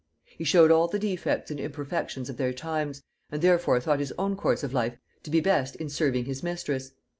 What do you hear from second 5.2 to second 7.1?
to be best in serving his mistress....